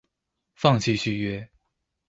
[0.55, 1.51] 放棄續約